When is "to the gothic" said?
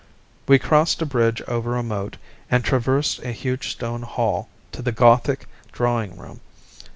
4.71-5.45